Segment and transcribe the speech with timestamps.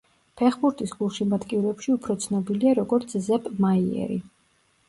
[0.39, 4.19] ფეხბურთის გულშემატკივრებში უფრო ცნობილია როგორც ზეპ მაიერი.